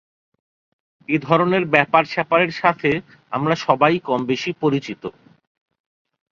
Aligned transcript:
এ 1.09 1.17
ধরনের 1.19 1.63
ব্যাপার 1.65 2.03
স্যাপারের 2.05 2.51
সাথে 2.51 2.89
আমরা 3.31 3.55
সবাই 3.65 3.93
কমবেশি 3.99 4.51
পরিচিত। 4.61 5.03